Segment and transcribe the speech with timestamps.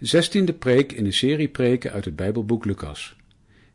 [0.00, 3.16] Zestiende preek in een serie preken uit het Bijbelboek Lucas.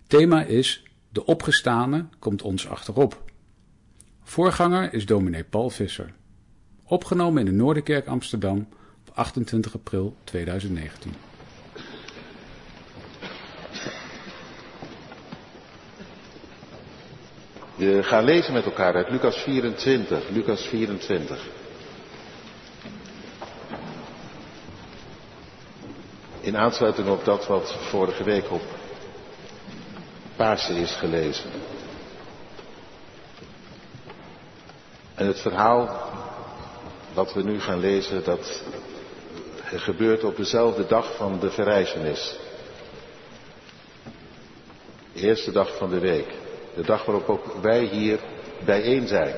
[0.07, 3.23] Thema is De opgestane komt ons achterop.
[4.21, 6.13] Voorganger is dominee Paul Visser.
[6.85, 8.67] Opgenomen in de Noorderkerk Amsterdam
[9.07, 11.11] op 28 april 2019.
[17.75, 20.29] We gaan lezen met elkaar uit Lucas 24.
[20.29, 21.62] Lucas 24.
[26.43, 28.61] In aansluiting op dat wat vorige week op
[30.35, 31.49] Pasen is gelezen.
[35.15, 36.09] En het verhaal
[37.13, 38.63] dat we nu gaan lezen, dat
[39.63, 42.35] gebeurt op dezelfde dag van de verrijzenis.
[45.13, 46.27] De eerste dag van de week.
[46.75, 48.19] De dag waarop ook wij hier
[48.65, 49.35] bijeen zijn.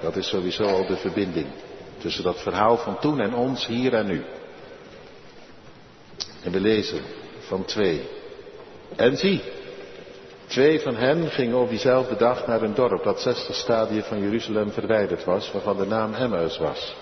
[0.00, 1.46] Dat is sowieso al de verbinding
[1.98, 4.24] tussen dat verhaal van toen en ons, hier en nu.
[6.48, 7.00] En we lezen
[7.38, 8.08] van twee.
[8.96, 9.42] En zie,
[10.46, 14.70] twee van hen gingen op diezelfde dag naar een dorp dat zestig stadien van Jeruzalem
[14.70, 16.96] verwijderd was, waarvan de naam Emmaus was.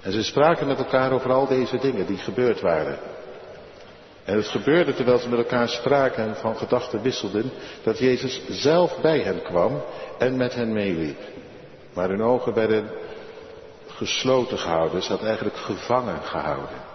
[0.00, 2.98] En ze spraken met elkaar over al deze dingen die gebeurd waren.
[4.24, 7.50] En het gebeurde terwijl ze met elkaar spraken en van gedachten wisselden,
[7.82, 9.82] dat Jezus zelf bij hen kwam
[10.18, 11.20] en met hen meeliep.
[11.94, 12.90] Maar hun ogen werden
[13.86, 16.90] gesloten gehouden, ze had eigenlijk gevangen gehouden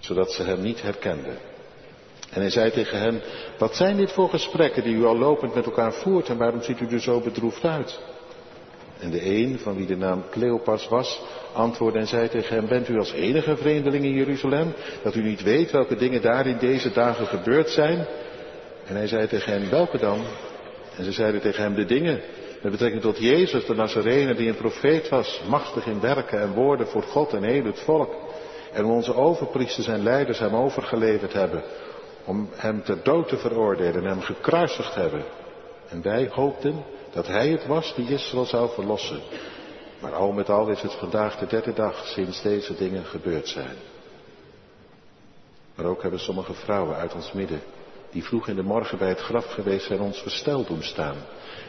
[0.00, 1.38] zodat ze hem niet herkenden.
[2.30, 3.22] En hij zei tegen hen,
[3.58, 6.80] wat zijn dit voor gesprekken die u al lopend met elkaar voert en waarom ziet
[6.80, 8.00] u er zo bedroefd uit?
[8.98, 11.20] En de een, van wie de naam Cleopas was,
[11.52, 14.72] antwoordde en zei tegen hem, bent u als enige vreemdeling in Jeruzalem,
[15.02, 18.06] dat u niet weet welke dingen daar in deze dagen gebeurd zijn?
[18.86, 20.24] En hij zei tegen hen, welke dan?
[20.96, 22.20] En ze zeiden tegen hem, de dingen
[22.62, 26.86] met betrekking tot Jezus, de Nazarene, die een profeet was, machtig in werken en woorden
[26.86, 28.14] voor God en heel het volk.
[28.72, 31.62] En onze overpriesters en leiders hem overgeleverd hebben.
[32.24, 35.24] Om hem ter dood te veroordelen en hem gekruisigd hebben.
[35.88, 39.20] En wij hoopten dat hij het was die Israël zou verlossen.
[40.00, 43.76] Maar al met al is het vandaag de derde dag sinds deze dingen gebeurd zijn.
[45.74, 47.60] Maar ook hebben sommige vrouwen uit ons midden,
[48.10, 51.16] die vroeg in de morgen bij het graf geweest zijn, ons versteld doen staan.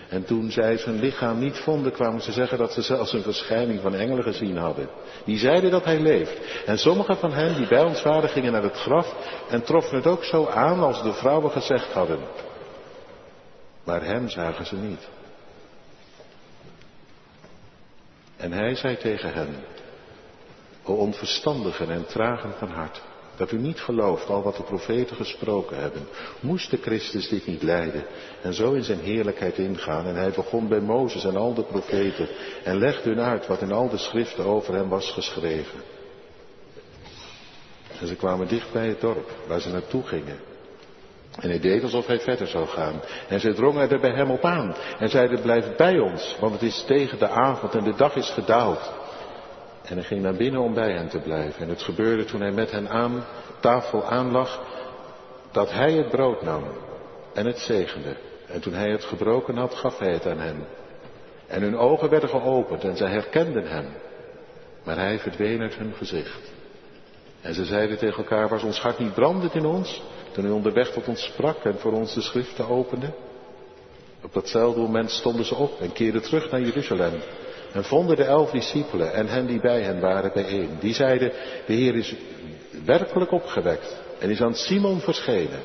[0.09, 3.81] En toen zij zijn lichaam niet vonden, kwamen ze zeggen dat ze zelfs een verschijning
[3.81, 4.89] van engelen gezien hadden.
[5.25, 6.65] Die zeiden dat hij leeft.
[6.65, 9.15] En sommige van hen die bij ons waren gingen naar het graf
[9.49, 12.19] en troffen het ook zo aan als de vrouwen gezegd hadden.
[13.83, 15.07] Maar hem zagen ze niet.
[18.38, 19.55] En hij zei tegen hen,
[20.83, 23.01] o onverstandigen en tragen van hart,
[23.35, 26.07] dat u niet gelooft al wat de profeten gesproken hebben.
[26.39, 28.05] Moest de Christus dit niet lijden
[28.41, 30.05] en zo in zijn heerlijkheid ingaan?
[30.05, 32.27] En hij begon bij Mozes en al de profeten
[32.63, 35.79] en legde hun uit wat in al de schriften over hem was geschreven.
[37.99, 40.39] En ze kwamen dicht bij het dorp waar ze naartoe gingen.
[41.39, 43.01] En hij deed alsof hij verder zou gaan.
[43.27, 44.75] En ze drongen er bij hem op aan.
[44.99, 48.29] En zeiden, blijf bij ons, want het is tegen de avond en de dag is
[48.29, 48.91] gedaald.
[49.85, 51.61] En hij ging naar binnen om bij hen te blijven.
[51.61, 53.23] En het gebeurde toen hij met hen aan
[53.59, 54.61] tafel aanlag,
[55.51, 56.63] dat hij het brood nam
[57.33, 58.15] en het zegende.
[58.47, 60.65] En toen hij het gebroken had, gaf hij het aan hen.
[61.47, 63.85] En hun ogen werden geopend en zij herkenden hem.
[64.83, 66.51] Maar hij verdween uit hun gezicht.
[67.41, 70.01] En ze zeiden tegen elkaar, was ons hart niet brandend in ons,
[70.31, 73.13] toen hij onderweg tot ons sprak en voor ons de schriften opende?
[74.23, 77.13] Op datzelfde moment stonden ze op en keerden terug naar Jeruzalem.
[77.73, 80.77] En vonden de elf discipelen en hen die bij hen waren bijeen.
[80.79, 81.31] Die zeiden,
[81.65, 82.15] de Heer is
[82.85, 85.63] werkelijk opgewekt en is aan Simon verschenen.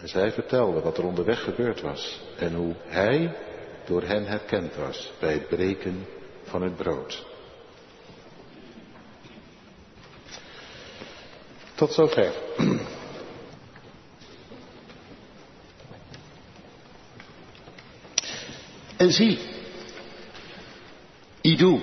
[0.00, 3.36] En zij vertelden wat er onderweg gebeurd was en hoe hij
[3.84, 6.06] door hen herkend was bij het breken
[6.42, 7.26] van het brood.
[11.74, 12.32] Tot zover.
[18.96, 19.38] En zie,
[21.44, 21.80] Idu,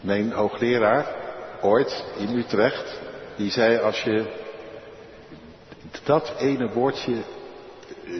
[0.00, 1.14] mijn hoogleraar,
[1.62, 3.00] ooit in Utrecht,
[3.36, 4.36] die zei als je
[6.04, 7.22] dat ene woordje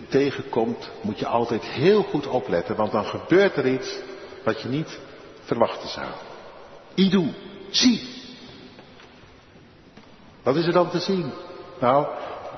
[0.09, 3.99] tegenkomt, moet je altijd heel goed opletten, want dan gebeurt er iets
[4.45, 4.99] wat je niet
[5.45, 6.09] verwachten zou.
[6.95, 7.33] Idu,
[7.71, 8.09] zie.
[10.43, 11.33] Wat is er dan te zien?
[11.81, 12.07] Nou,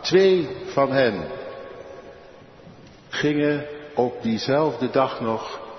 [0.01, 1.29] twee van hen
[3.09, 5.71] gingen op diezelfde dag nog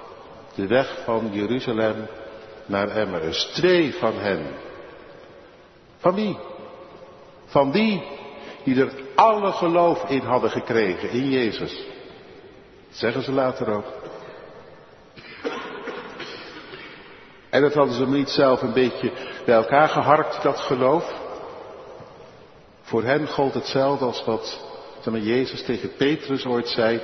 [0.55, 2.07] de weg van Jeruzalem
[2.65, 3.45] naar Emmaus.
[3.53, 4.45] Twee van hen.
[5.97, 6.38] Van wie?
[7.45, 8.03] Van die
[8.63, 11.85] die er alle geloof in hadden gekregen, in Jezus.
[12.89, 13.85] zeggen ze later ook.
[17.50, 19.11] En dat hadden ze niet zelf een beetje
[19.45, 21.21] bij elkaar geharkt, dat geloof.
[22.81, 24.59] Voor hen gold hetzelfde als wat
[25.03, 27.01] Jezus tegen Petrus ooit zei.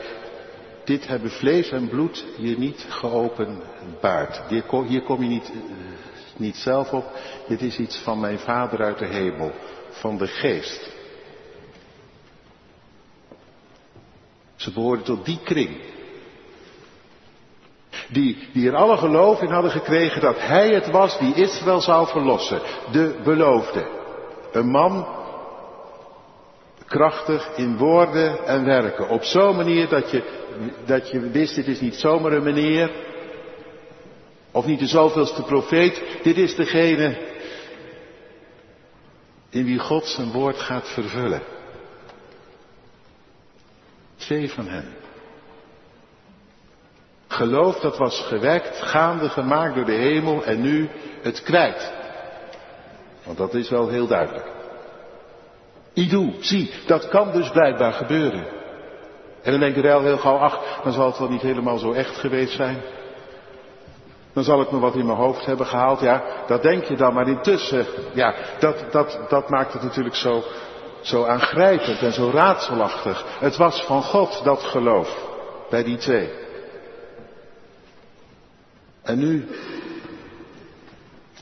[0.89, 4.41] Dit hebben vlees en bloed je niet geopenbaard.
[4.47, 5.51] Hier kom, hier je niet,
[6.37, 7.05] niet zelf op.
[7.47, 9.51] Dit is iets van mijn Vader uit de hemel,
[9.89, 10.91] van de geest.
[14.55, 15.81] Ze behoorden tot die kring.
[18.07, 22.07] Die, die er alle geloof in hadden gekregen dat hij het was die Israël zou
[22.07, 22.61] verlossen.
[22.91, 23.87] De beloofde.
[24.51, 25.18] Een man
[26.89, 29.09] krachtig in woorden en werken.
[29.09, 30.23] Op zo'n manier dat je,
[30.85, 32.91] dat je wist, dit is niet zomaar een meneer.
[34.51, 36.01] Of niet de zoveelste profeet.
[36.23, 37.17] Dit is degene
[39.49, 41.41] in wie God zijn woord gaat vervullen.
[44.15, 44.97] Twee van hen.
[47.27, 50.89] Geloof dat was gewekt, gaande gemaakt door de hemel en nu
[51.21, 51.93] het kwijt.
[53.25, 54.58] Want dat is wel heel duidelijk.
[55.93, 58.45] Idoe, zie, dat kan dus blijkbaar gebeuren.
[59.41, 61.91] En dan denk je wel heel gauw, ach, dan zal het wel niet helemaal zo
[61.91, 62.81] echt geweest zijn.
[64.33, 67.13] Dan zal ik me wat in mijn hoofd hebben gehaald, ja, dat denk je dan.
[67.13, 70.43] Maar intussen, ja, dat, dat, dat maakt het natuurlijk zo,
[71.01, 73.25] zo aangrijpend en zo raadselachtig.
[73.39, 75.27] Het was van God dat geloof,
[75.69, 76.29] bij die twee.
[79.03, 79.47] En nu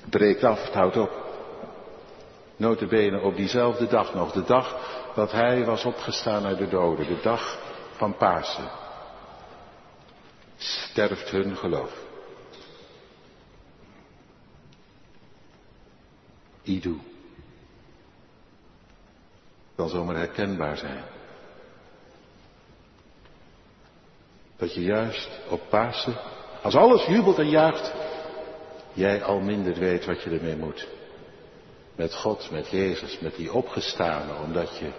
[0.09, 1.26] breekt af, het houdt op.
[2.57, 7.19] Notabene op diezelfde dag nog, de dag dat hij was opgestaan uit de doden, de
[7.21, 7.59] dag
[7.91, 8.69] van Pasen.
[10.57, 12.05] Sterft hun geloof.
[16.61, 16.99] Idu.
[19.75, 21.03] Kan zomaar herkenbaar zijn.
[24.57, 26.17] Dat je juist op Pasen
[26.61, 27.93] als alles jubelt en juicht,
[28.93, 30.87] jij al minder weet wat je ermee moet.
[31.97, 34.89] Met God, met Jezus, met die opgestane, omdat je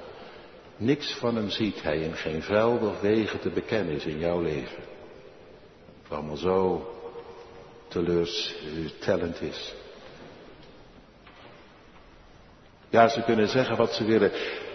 [0.76, 4.40] niks van hem ziet, hij in geen velden of wegen te bekennen is in jouw
[4.40, 4.82] leven.
[6.02, 6.88] Het allemaal zo
[7.88, 9.74] teleurstellend is.
[12.88, 14.32] Ja, ze kunnen zeggen wat ze willen.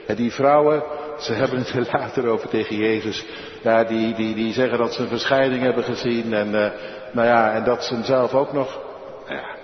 [0.07, 0.83] En die vrouwen,
[1.19, 3.25] ze hebben het er later over tegen Jezus.
[3.63, 6.33] Ja, die, die, die zeggen dat ze een verschijning hebben gezien.
[6.33, 6.71] En, uh,
[7.13, 8.81] nou ja, en dat ze hem zelf ook nog.
[9.27, 9.55] Ja.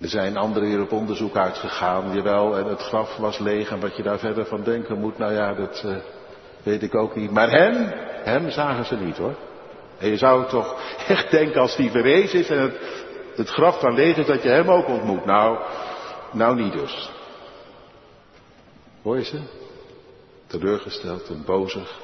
[0.00, 3.96] Er zijn anderen hier op onderzoek uitgegaan, jawel, en het graf was leeg en wat
[3.96, 5.96] je daar verder van denken moet, nou ja, dat uh,
[6.62, 7.30] weet ik ook niet.
[7.30, 7.92] Maar hem,
[8.24, 9.36] hem zagen ze niet hoor.
[9.98, 13.04] En je zou toch echt denken als die verrees is en het,
[13.36, 15.24] het graf dan leeg is, dat je hem ook ontmoet.
[15.24, 15.58] Nou,
[16.32, 17.10] nou niet dus.
[19.02, 19.40] Hoor je ze?
[20.46, 22.00] Teleurgesteld en bozig.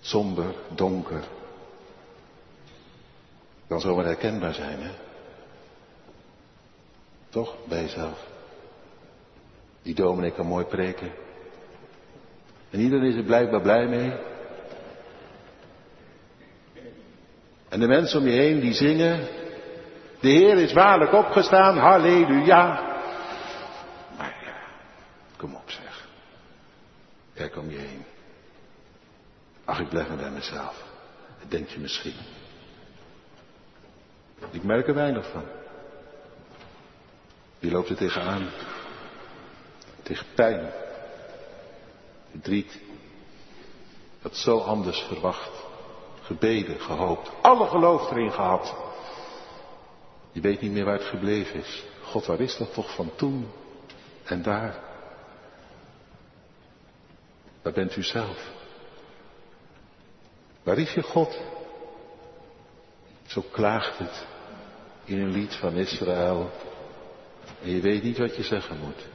[0.00, 1.22] Somber, donker.
[3.68, 4.90] Kan zomaar herkenbaar zijn, hè?
[7.34, 8.26] Toch, bij jezelf.
[9.82, 11.12] Die dominee kan mooi preken.
[12.70, 14.12] En iedereen is er blijkbaar blij mee.
[17.68, 19.20] En de mensen om je heen die zingen.
[20.20, 22.96] De Heer is waarlijk opgestaan, halleluja.
[25.36, 26.08] Kom op zeg.
[27.34, 28.04] Kijk om je heen.
[29.64, 30.84] Ach, ik blijf maar bij mezelf.
[31.40, 32.16] Dat denk je misschien.
[34.50, 35.44] Ik merk er weinig van.
[37.64, 38.50] Wie loopt er tegenaan?
[40.02, 40.72] Tegen pijn.
[42.30, 42.80] Verdriet.
[44.22, 45.50] Dat zo anders verwacht.
[46.22, 47.30] Gebeden, gehoopt.
[47.42, 48.74] Alle geloof erin gehad.
[50.32, 51.84] Je weet niet meer waar het gebleven is.
[52.02, 53.50] God, waar is dat toch van toen
[54.24, 54.78] en daar?
[57.62, 58.50] Waar bent u zelf?
[60.62, 61.40] Waar is je God?
[63.26, 64.26] Zo klaagt het
[65.04, 66.50] in een lied van Israël.
[67.62, 69.06] En je weet niet wat je zeggen moet.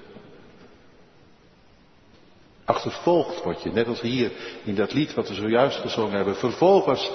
[2.65, 4.31] Achtervolgd word je, net als hier
[4.63, 6.35] in dat lied wat we zojuist gezongen hebben.
[6.35, 7.11] Vervolgers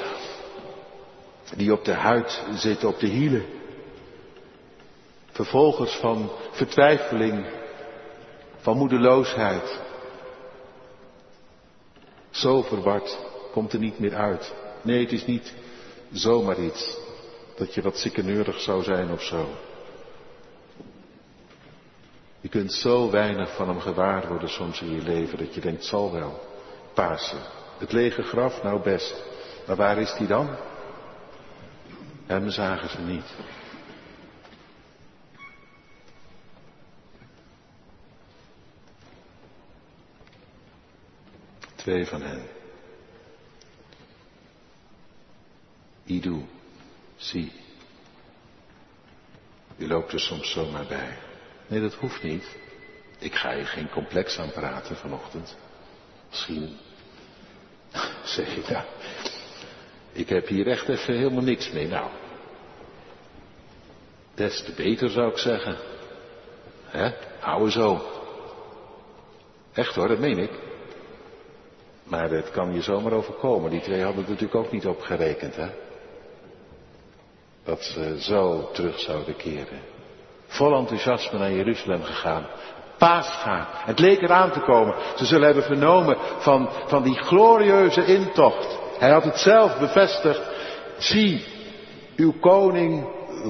[1.56, 3.44] die op de huid zitten, op de hielen.
[5.30, 7.47] Vervolgers van vertwijfeling,
[8.56, 9.80] van moedeloosheid,
[12.30, 13.18] zo verward
[13.52, 14.54] komt er niet meer uit.
[14.83, 15.54] Nee, het is niet
[16.12, 16.99] zomaar iets
[17.56, 19.47] dat je wat ziekeneurig zou zijn of zo.
[22.44, 25.84] Je kunt zo weinig van hem gewaar worden soms in je leven dat je denkt,
[25.84, 26.40] zal wel.
[26.94, 27.40] Pasen.
[27.78, 29.22] Het lege graf, nou best.
[29.66, 30.56] Maar waar is die dan?
[32.26, 33.34] Hem zagen ze niet.
[41.74, 42.42] Twee van hen.
[46.04, 46.44] Idu,
[47.16, 47.52] zie.
[49.76, 51.32] U loopt er soms zomaar bij.
[51.66, 52.56] Nee, dat hoeft niet.
[53.18, 55.56] Ik ga je geen complex aan praten vanochtend.
[56.30, 56.76] Misschien
[58.25, 58.85] zeg je nou,
[60.12, 61.87] ik heb hier echt even helemaal niks mee.
[61.87, 62.11] Nou,
[64.35, 65.76] des te beter zou ik zeggen.
[66.85, 67.11] Hè?
[67.40, 68.02] Hou zo.
[69.73, 70.50] Echt hoor, dat meen ik.
[72.04, 73.71] Maar het kan je zomaar overkomen.
[73.71, 75.68] Die twee hadden er natuurlijk ook niet op gerekend, hè?
[77.64, 79.93] Dat ze zo terug zouden keren.
[80.54, 82.46] Vol enthousiasme naar Jeruzalem gegaan.
[82.99, 83.66] Paasgaan.
[83.70, 84.94] Het leek eraan te komen.
[85.16, 88.78] Ze zullen hebben vernomen van, van die glorieuze intocht.
[88.99, 90.40] Hij had het zelf bevestigd.
[90.99, 91.44] Zie,
[92.16, 93.06] uw koning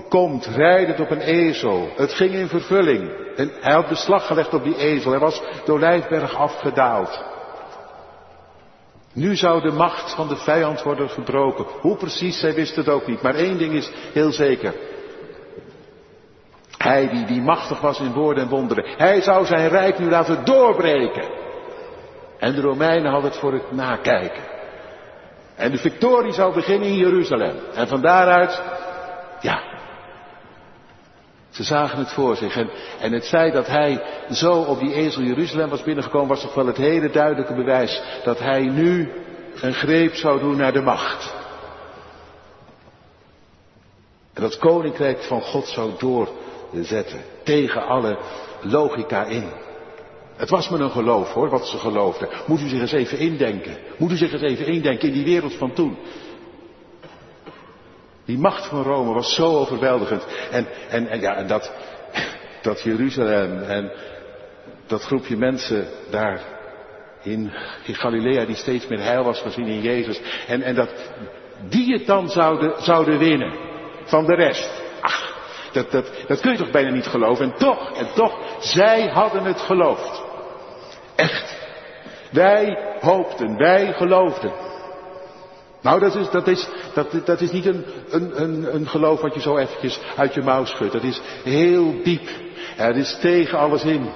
[0.09, 1.89] komt rijdend op een ezel.
[1.97, 3.11] Het ging in vervulling.
[3.37, 5.11] En hij had beslag gelegd op die ezel.
[5.11, 7.25] Hij was door Lijfberg afgedaald.
[9.13, 11.67] Nu zou de macht van de vijand worden gebroken.
[11.81, 13.23] Hoe precies, zij wist het ook niet.
[13.23, 14.75] Maar één ding is heel zeker.
[16.85, 18.85] Hij die, die machtig was in woorden en wonderen.
[18.97, 21.29] Hij zou zijn rijk nu laten doorbreken.
[22.39, 24.43] En de Romeinen hadden het voor het nakijken.
[25.57, 27.57] En de victorie zou beginnen in Jeruzalem.
[27.75, 28.63] En van daaruit,
[29.41, 29.63] ja.
[31.51, 32.57] Ze zagen het voor zich.
[32.57, 36.55] En, en het feit dat hij zo op die ezel Jeruzalem was binnengekomen, was toch
[36.55, 39.13] wel het hele duidelijke bewijs dat hij nu
[39.61, 41.35] een greep zou doen naar de macht.
[44.33, 45.93] En dat koninkrijk van God zou
[46.75, 47.21] doorzetten.
[47.43, 48.19] Tegen alle
[48.63, 49.51] logica in.
[50.37, 52.29] Het was me een geloof hoor, wat ze geloofden.
[52.47, 53.77] Moet u zich eens even indenken.
[53.97, 55.97] Moet u zich eens even indenken in die wereld van toen.
[58.25, 60.27] Die macht van Rome was zo overweldigend.
[60.51, 61.73] En, en, ja, dat,
[62.63, 63.93] dat Jeruzalem en
[64.87, 66.41] dat groepje mensen daar
[67.23, 67.53] in,
[67.85, 70.21] in Galilea die steeds meer heil was gezien in Jezus.
[70.47, 70.91] En, en dat
[71.69, 73.53] die het dan zouden, zouden winnen
[74.05, 74.84] van de rest.
[75.75, 77.45] Dat, dat, dat kun je toch bijna niet geloven.
[77.45, 80.23] En toch, en toch, zij hadden het geloofd.
[81.15, 81.57] Echt.
[82.31, 84.53] Wij hoopten, wij geloofden.
[85.83, 89.35] Nou, dat is, dat is, dat, dat is niet een, een, een, een geloof wat
[89.35, 90.93] je zo eventjes uit je mouw schudt.
[90.93, 92.29] Dat is heel diep.
[92.77, 94.09] Het is tegen alles in.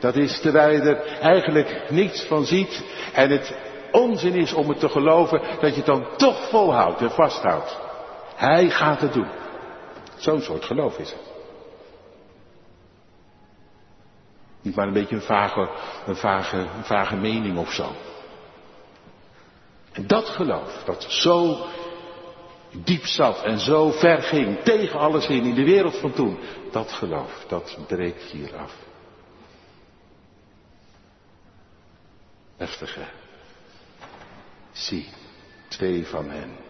[0.00, 2.82] Dat is terwijl je er eigenlijk niets van ziet
[3.12, 3.56] en het
[3.90, 7.78] onzin is om het te geloven dat je het dan toch volhoudt en vasthoudt.
[8.34, 9.28] Hij gaat het doen.
[10.16, 11.32] Zo'n soort geloof is het.
[14.62, 15.68] Niet maar een beetje een vage,
[16.06, 17.92] een vage, een vage mening of zo.
[19.92, 21.66] En dat geloof, dat zo
[22.84, 26.38] diep zat en zo ver ging, tegen alles in, in de wereld van toen,
[26.70, 28.72] dat geloof, dat breekt hier af.
[32.56, 33.06] Heftig hè.
[34.72, 35.08] Zie,
[35.68, 36.63] twee van hen.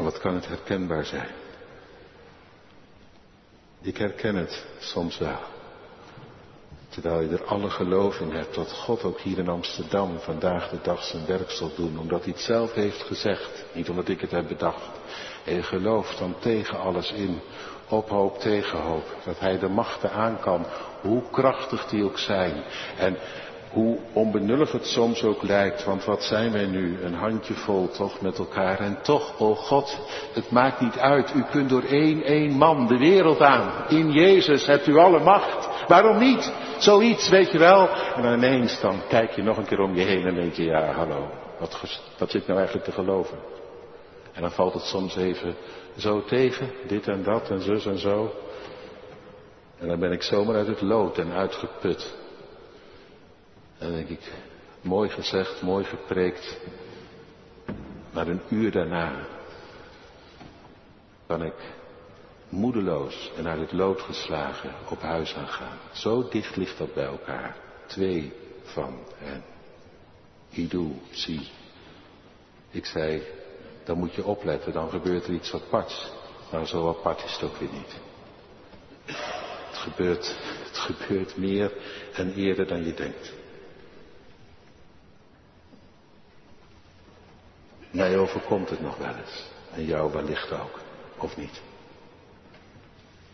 [0.00, 1.28] Al wat kan het herkenbaar zijn?
[3.80, 5.38] Ik herken het soms wel.
[6.88, 10.78] Terwijl je er alle geloof in hebt dat God ook hier in Amsterdam vandaag de
[10.82, 11.98] dag zijn werk zal doen.
[11.98, 13.64] Omdat hij het zelf heeft gezegd.
[13.72, 14.90] Niet omdat ik het heb bedacht.
[15.44, 17.40] En je gelooft dan tegen alles in.
[17.88, 19.16] Op hoop tegen hoop.
[19.24, 20.66] Dat hij de machten aan kan.
[21.00, 22.64] Hoe krachtig die ook zijn.
[22.98, 23.16] En
[23.70, 26.98] hoe onbenullig het soms ook lijkt, want wat zijn wij nu?
[27.02, 28.78] Een handjevol toch met elkaar.
[28.78, 29.98] En toch, o God,
[30.34, 31.34] het maakt niet uit.
[31.34, 33.88] U kunt door één, één man de wereld aan.
[33.88, 35.68] In Jezus hebt u alle macht.
[35.88, 36.52] Waarom niet?
[36.78, 37.88] Zoiets, weet je wel.
[38.16, 40.64] En dan ineens dan kijk je nog een keer om je heen en denk je,
[40.64, 43.38] ja, hallo, wat, wat zit nou eigenlijk te geloven?
[44.32, 45.54] En dan valt het soms even
[45.96, 48.32] zo tegen, dit en dat en zus en zo.
[49.78, 52.18] En dan ben ik zomaar uit het lood en uitgeput.
[53.80, 54.32] En denk ik,
[54.80, 56.58] mooi gezegd, mooi gepreekt.
[58.12, 59.26] Maar een uur daarna
[61.26, 61.54] kan ik
[62.48, 65.78] moedeloos en uit het lood geslagen op huis aan gaan.
[65.92, 67.56] Zo dicht ligt dat bij elkaar.
[67.86, 68.32] Twee
[68.62, 69.44] van hen.
[70.50, 71.48] Idoe, zie.
[72.70, 73.22] Ik zei,
[73.84, 76.12] dan moet je opletten, dan gebeurt er iets aparts.
[76.52, 77.94] Maar zo apart is het ook weer niet.
[79.70, 81.72] Het gebeurt, het gebeurt meer
[82.12, 83.38] en eerder dan je denkt.
[87.90, 89.44] Mij overkomt het nog wel eens.
[89.74, 90.80] En jou wellicht ook.
[91.18, 91.60] Of niet.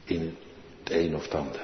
[0.04, 0.36] In
[0.84, 1.60] het een of het ander.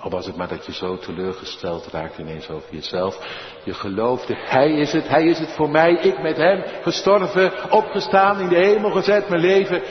[0.00, 3.18] Al was het maar dat je zo teleurgesteld raakt ineens over jezelf.
[3.64, 8.40] Je geloofde, Hij is het, Hij is het voor mij, ik met Hem, gestorven, opgestaan,
[8.40, 9.82] in de hemel gezet, mijn leven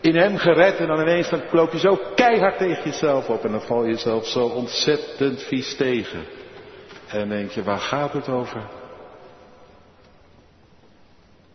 [0.00, 0.76] in Hem gered.
[0.76, 3.90] En dan ineens dan loop je zo keihard tegen jezelf op en dan val je
[3.90, 6.39] jezelf zo ontzettend vies tegen.
[7.10, 8.68] En denk je, waar gaat het over?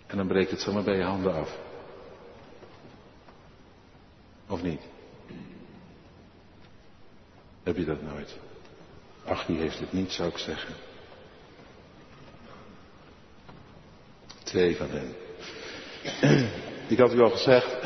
[0.08, 1.58] En dan breekt het zomaar bij je handen af.
[4.48, 4.82] Of niet?
[7.64, 8.38] Heb je dat nooit?
[9.26, 10.74] Ach, die heeft het niet, zou ik zeggen.
[14.44, 15.16] Twee van hen.
[16.88, 17.78] Ik had u al gezegd,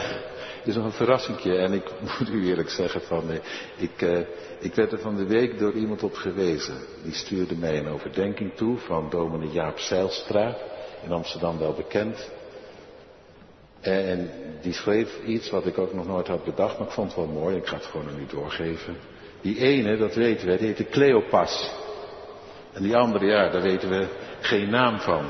[0.59, 3.37] het is nog een verrassingje en ik moet u eerlijk zeggen van, eh,
[3.77, 4.19] ik, uh,
[4.59, 6.75] ik werd er van de week door iemand op gewezen.
[7.03, 10.57] Die stuurde mij een overdenking toe van dominee Jaap Zeilstra,
[11.03, 12.31] in Amsterdam wel bekend.
[13.81, 14.29] En
[14.61, 17.41] die schreef iets wat ik ook nog nooit had bedacht, maar ik vond het wel
[17.41, 17.55] mooi.
[17.55, 18.95] Ik ga het gewoon aan u doorgeven.
[19.41, 21.71] Die ene, dat weten we, die heette Cleopas.
[22.73, 24.07] En die andere, ja, daar weten we
[24.39, 25.25] geen naam van.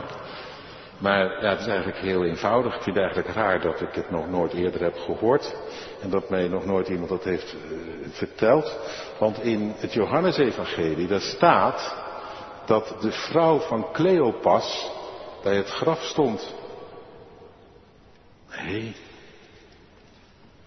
[0.99, 2.75] Maar ja, het is eigenlijk heel eenvoudig.
[2.75, 5.55] Ik vind het eigenlijk raar dat ik het nog nooit eerder heb gehoord.
[6.01, 7.77] En dat mij nog nooit iemand dat heeft uh,
[8.11, 8.77] verteld.
[9.19, 11.95] Want in het Johannesevangelie, daar staat
[12.65, 14.91] dat de vrouw van Cleopas
[15.43, 16.55] bij het graf stond.
[18.63, 18.95] Nee.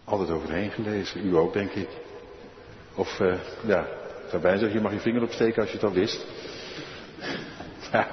[0.05, 1.27] Altijd overheen gelezen.
[1.27, 1.89] U ook, denk ik.
[2.95, 3.35] Of, uh,
[3.67, 3.87] ja,
[4.31, 6.25] bijna zeggen, je mag je vinger opsteken als je het al wist.
[7.93, 8.09] Ja.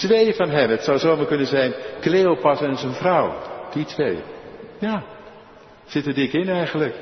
[0.00, 3.34] Twee van hen, het zou zomaar kunnen zijn Cleopas en zijn vrouw.
[3.72, 4.22] Die twee.
[4.78, 5.02] Ja,
[5.86, 6.94] zitten dik in eigenlijk.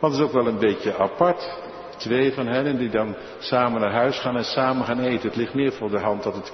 [0.00, 1.58] Want het is ook wel een beetje apart.
[1.96, 5.28] Twee van hen die dan samen naar huis gaan en samen gaan eten.
[5.28, 6.52] Het ligt meer voor de hand dat het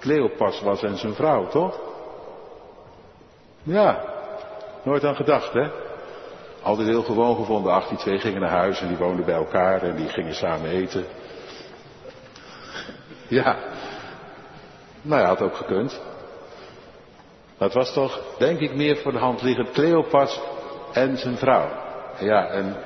[0.00, 1.80] Cleopas was en zijn vrouw, toch?
[3.62, 4.04] Ja,
[4.84, 5.68] nooit aan gedacht, hè?
[6.62, 7.72] Altijd heel gewoon gevonden.
[7.72, 10.70] Ach, die twee gingen naar huis en die woonden bij elkaar en die gingen samen
[10.70, 11.04] eten.
[13.28, 13.69] Ja.
[15.02, 16.00] Nou ja, had ook gekund.
[17.58, 20.40] Het was toch, denk ik, meer voor de hand liggend Cleopas
[20.92, 21.68] en zijn vrouw.
[22.18, 22.76] Ja, en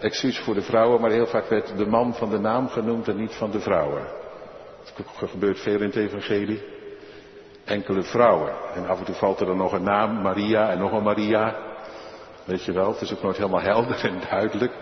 [0.00, 3.16] excuus voor de vrouwen, maar heel vaak werd de man van de naam genoemd en
[3.16, 4.02] niet van de vrouwen.
[4.84, 6.62] Het gebeurt veel in het evangelie.
[7.64, 8.52] Enkele vrouwen.
[8.74, 11.56] En af en toe valt er dan nog een naam, Maria en nog een Maria.
[12.44, 14.72] Weet je wel, het is ook nooit helemaal helder en duidelijk.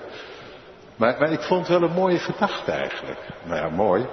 [0.96, 3.18] Maar, ik vond het wel een mooie gedachte eigenlijk.
[3.44, 4.06] Nou ja, mooi.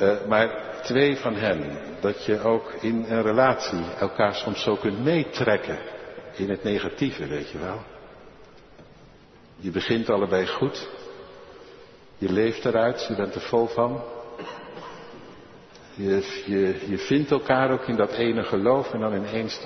[0.00, 0.50] Uh, maar
[0.86, 5.78] twee van hen, dat je ook in een relatie elkaar soms zo kunt meetrekken.
[6.36, 7.82] In het negatieve, weet je wel.
[9.56, 10.88] Je begint allebei goed.
[12.18, 14.04] Je leeft eruit, je bent er vol van.
[15.94, 19.60] Je, je, je vindt elkaar ook in dat ene geloof en dan ineens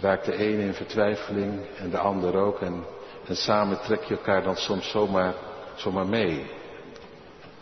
[0.00, 2.60] raakt de ene in vertwijfeling en de ander ook.
[2.60, 2.84] En,
[3.26, 5.34] en samen trek je elkaar dan soms zomaar,
[5.74, 6.50] zomaar mee.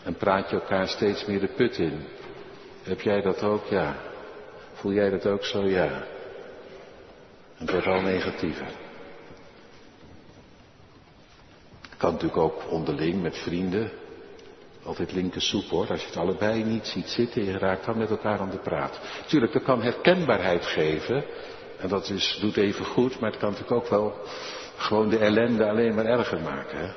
[0.03, 2.05] En praat je elkaar steeds meer de put in.
[2.83, 3.65] Heb jij dat ook?
[3.65, 3.95] Ja.
[4.73, 5.63] Voel jij dat ook zo?
[5.63, 6.03] Ja.
[7.57, 8.67] Het wordt al negatiever.
[11.97, 13.91] Kan natuurlijk ook onderling met vrienden.
[14.83, 15.87] Altijd linker soep hoor.
[15.89, 18.99] Als je het allebei niet ziet zitten, je raakt dan met elkaar aan de praat.
[19.27, 21.23] Tuurlijk, dat kan herkenbaarheid geven.
[21.79, 24.15] En dat is, doet even goed, maar het kan natuurlijk ook wel
[24.75, 26.77] gewoon de ellende alleen maar erger maken.
[26.77, 26.91] Hè?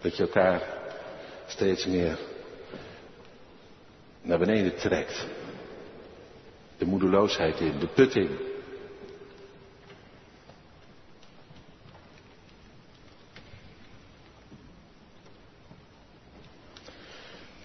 [0.00, 0.62] Dat je elkaar
[1.46, 2.18] steeds meer
[4.24, 5.26] naar beneden trekt.
[6.78, 8.38] De moedeloosheid in, de put in.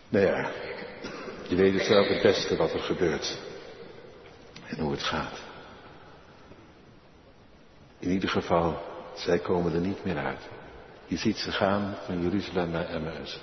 [0.09, 0.51] Nou ja,
[1.47, 3.37] je weet het zelf het beste wat er gebeurt.
[4.67, 5.41] En hoe het gaat.
[7.99, 8.81] In ieder geval,
[9.15, 10.47] zij komen er niet meer uit.
[11.05, 13.39] Je ziet ze gaan van Jeruzalem naar Emmaus.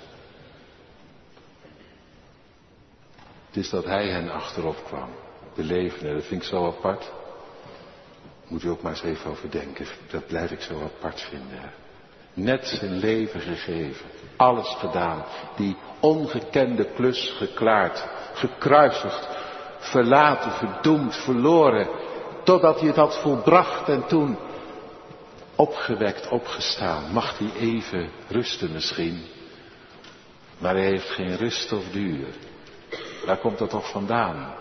[3.57, 5.09] Is dat hij hen achterop kwam.
[5.55, 7.11] De levende, dat vind ik zo apart.
[8.47, 9.85] Moet u ook maar eens even over denken.
[10.11, 11.71] Dat blijf ik zo apart vinden.
[12.33, 14.05] Net zijn leven gegeven.
[14.35, 15.23] Alles gedaan.
[15.55, 18.05] Die ongekende klus geklaard.
[18.33, 19.27] Gekruisigd.
[19.79, 21.87] Verlaten, verdoemd, verloren.
[22.43, 24.37] Totdat hij het had volbracht en toen
[25.55, 27.13] opgewekt, opgestaan.
[27.13, 29.25] Mag hij even rusten misschien.
[30.57, 32.27] Maar hij heeft geen rust of duur.
[33.27, 34.53] Waar komt dat toch vandaan?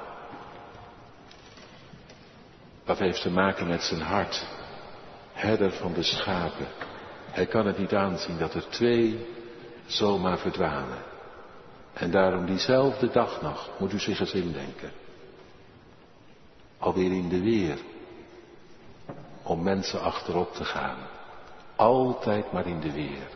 [2.85, 4.46] Dat heeft te maken met zijn hart.
[5.33, 6.66] Herder van de schapen.
[7.31, 9.26] Hij kan het niet aanzien dat er twee
[9.87, 10.98] zomaar verdwanen.
[11.92, 14.90] En daarom diezelfde dag nog, moet u zich eens indenken.
[16.79, 17.79] Alweer in de weer.
[19.42, 20.98] Om mensen achterop te gaan.
[21.76, 23.29] Altijd maar in de weer.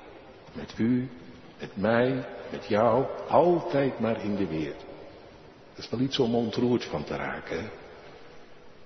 [0.53, 1.11] Met u,
[1.59, 4.75] met mij, met jou, altijd maar in de weer.
[5.81, 7.59] Dat is wel iets om ontroerd van te raken.
[7.61, 7.69] Hè?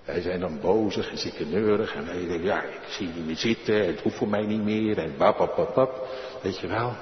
[0.05, 3.85] Wij zijn dan bozig en ziekeneurig en wij denken, ja, ik zie niet meer zitten,
[3.85, 6.07] het hoeft voor mij niet meer en bap.
[6.41, 6.95] Weet je wel?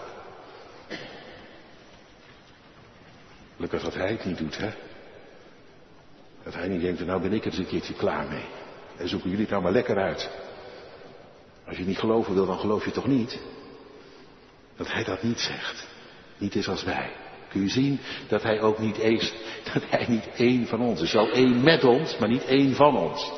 [3.56, 4.70] Gelukkig dat hij het niet doet, hè?
[6.44, 8.46] Dat hij niet denkt, nou ben ik er eens een keertje klaar mee.
[8.98, 10.30] En zoeken jullie het nou maar lekker uit.
[11.68, 13.40] Als je niet geloven wil, dan geloof je toch niet?
[14.76, 15.88] Dat hij dat niet zegt.
[16.38, 17.23] Niet is als wij.
[17.54, 19.34] Je zien dat hij ook niet is,
[19.74, 21.14] dat hij niet één van ons is.
[21.14, 23.32] Wel één met ons, maar niet één van ons.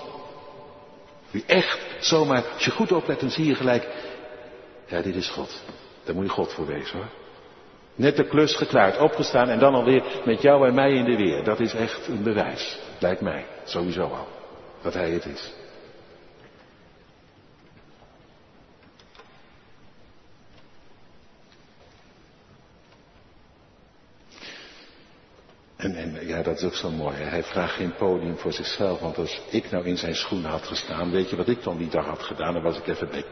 [1.31, 3.87] Wie echt zomaar, als je goed oplet, dan zie je gelijk,
[4.85, 5.63] ja, dit is God.
[6.03, 7.09] Daar moet je God voor wezen hoor.
[7.95, 11.43] Net de klus geklaard, opgestaan en dan alweer met jou en mij in de weer.
[11.43, 12.79] Dat is echt een bewijs.
[12.99, 14.27] Lijkt mij, sowieso al.
[14.81, 15.53] Dat hij het is.
[25.93, 27.15] En, ja, dat is ook zo mooi.
[27.15, 28.99] Hij vraagt geen podium voor zichzelf.
[28.99, 31.89] Want als ik nou in zijn schoenen had gestaan, weet je wat ik dan die
[31.89, 32.53] dag had gedaan?
[32.53, 33.25] Dan was ik even bij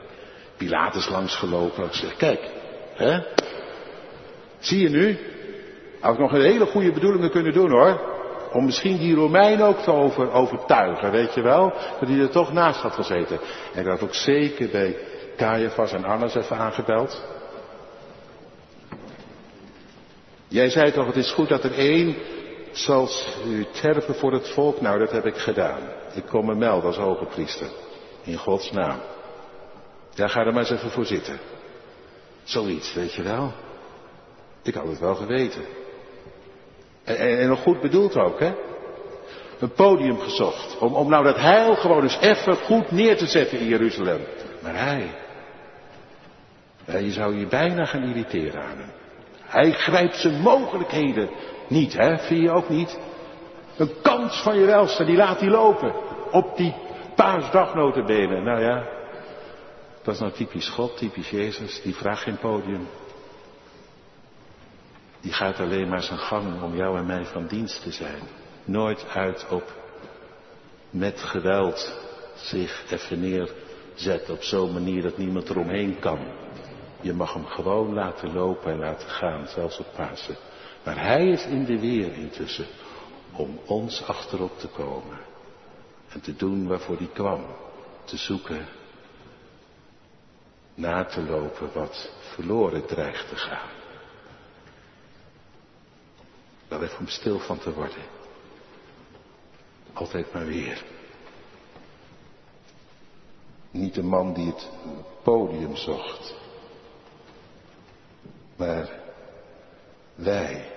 [0.58, 1.86] Pilatus langsgelopen.
[1.86, 2.50] Ik zeg, kijk,
[2.94, 3.20] hè?
[4.60, 5.18] Zie je nu?
[6.00, 8.12] Had ik nog een hele goede bedoelingen kunnen doen hoor.
[8.52, 11.74] Om misschien die Romein ook te over, overtuigen, weet je wel?
[12.00, 13.40] Dat hij er toch naast had gezeten.
[13.74, 14.98] En ik had ook zeker bij
[15.38, 17.24] Caiaphas en Annas even aangebeld.
[20.48, 22.16] Jij zei toch, het is goed dat er één
[22.78, 23.10] zal
[23.46, 24.82] u terpen voor het volk.
[24.82, 25.82] Nou, dat heb ik gedaan.
[26.14, 27.68] Ik kom me melden als hoge priester.
[28.24, 29.00] In Gods naam.
[30.14, 31.40] Ja, ga er maar eens even voor zitten.
[32.44, 33.54] Zoiets, weet je wel.
[34.64, 35.62] Ik had het wel geweten.
[37.04, 38.54] En, en, en nog goed bedoeld ook, hè?
[39.60, 40.78] Een podium gezocht.
[40.78, 44.22] Om, om nou dat heil gewoon eens even goed neer te zetten in Jeruzalem.
[44.62, 45.16] Maar hij.
[46.86, 48.92] Ja, je zou je bijna gaan irriteren aan hem.
[49.42, 51.30] Hij grijpt zijn mogelijkheden
[51.74, 52.18] niet, hè?
[52.18, 53.00] Vind je ook niet?
[53.78, 55.94] Een kans van je welste, die laat hij lopen.
[56.32, 56.76] Op die
[57.16, 58.42] paasdag notabene.
[58.42, 58.88] Nou ja,
[60.04, 61.82] dat is nou typisch God, typisch Jezus.
[61.82, 62.88] Die vraagt geen podium.
[65.22, 68.22] Die gaat alleen maar zijn gang om jou en mij van dienst te zijn.
[68.66, 69.72] Nooit uit op
[70.90, 72.02] met geweld
[72.36, 76.20] zich even neerzet op zo'n manier dat niemand eromheen kan.
[77.02, 80.36] Je mag hem gewoon laten lopen en laten gaan, zelfs op Pasen.
[80.84, 82.68] Maar hij is in de weer intussen
[83.32, 85.18] om ons achterop te komen.
[86.10, 87.46] En te doen waarvoor hij kwam.
[88.06, 88.68] Te zoeken,
[90.74, 93.70] na te lopen wat verloren dreigt te gaan.
[96.68, 98.04] Wel even om stil van te worden.
[99.94, 100.84] Altijd maar weer.
[103.72, 104.70] Niet de man die het
[105.24, 106.36] podium zocht.
[108.56, 108.90] Maar
[110.16, 110.73] wij,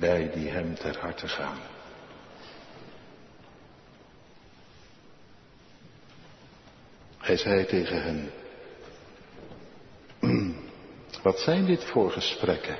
[0.00, 1.58] wij die hem ter harte gaan.
[7.18, 8.30] Hij zei tegen hen,
[11.22, 12.78] wat zijn dit voor gesprekken?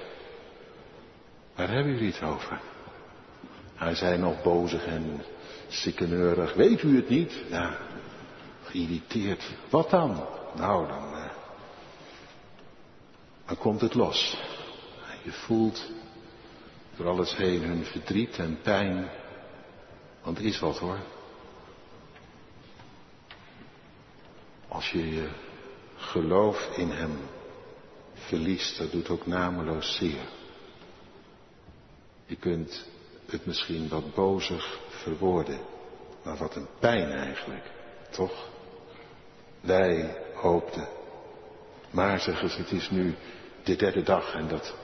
[1.54, 2.60] Waar hebben jullie het over?
[3.74, 5.22] Hij zei nog bozig en
[5.68, 7.42] sikkeneurig, weet u het niet?
[7.48, 7.76] Ja,
[8.62, 9.50] geïrriteerd.
[9.70, 10.26] Wat dan?
[10.56, 11.10] Nou, dan
[13.50, 14.36] dan komt het los.
[15.22, 15.90] Je voelt
[17.00, 19.08] door alles heen hun verdriet en pijn.
[20.22, 20.98] Want er is wat hoor.
[24.68, 25.28] Als je je
[25.96, 27.18] geloof in hem
[28.14, 30.28] verliest, dat doet ook nameloos zeer.
[32.26, 32.86] Je kunt
[33.26, 35.60] het misschien wat bozig verwoorden,
[36.22, 37.70] maar wat een pijn eigenlijk,
[38.10, 38.48] toch?
[39.60, 40.88] Wij hoopten.
[41.90, 43.14] Maar zeggen ze, het is nu
[43.64, 44.34] de derde dag.
[44.34, 44.74] En dat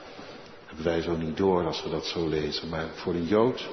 [0.82, 2.68] wij zo niet door als we dat zo lezen.
[2.68, 3.68] Maar voor een Jood,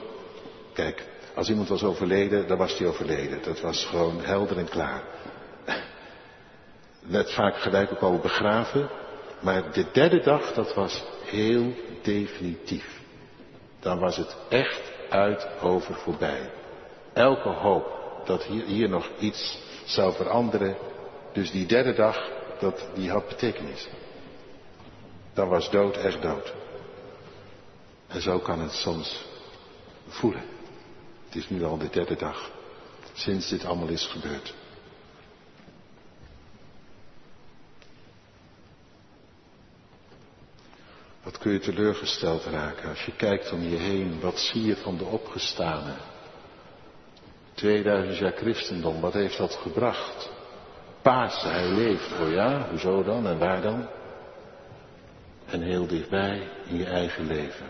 [0.74, 3.44] kijk, als iemand was overleden, dan was hij overleden.
[3.44, 5.04] Dat was gewoon helder en klaar.
[7.06, 8.90] Net vaak gelijk ook al begraven.
[9.40, 13.02] Maar de derde dag, dat was heel definitief.
[13.80, 16.52] Dan was het echt uit over voorbij.
[17.14, 20.76] Elke hoop dat hier, hier nog iets zou veranderen.
[21.34, 23.88] Dus die derde dag, dat, die had betekenis
[25.34, 26.54] dan was dood echt dood.
[28.14, 29.26] En zo kan het soms
[30.08, 30.44] voelen.
[31.26, 32.52] Het is nu al de derde dag
[33.14, 34.54] sinds dit allemaal is gebeurd.
[41.24, 44.20] Wat kun je teleurgesteld raken als je kijkt om je heen?
[44.20, 45.94] Wat zie je van de opgestane?
[47.54, 50.30] 2000 jaar christendom, wat heeft dat gebracht?
[51.02, 52.12] Paas, hij leeft.
[52.20, 53.88] Oh ja, hoezo dan en waar dan?
[55.54, 57.66] en heel dichtbij in je eigen leven.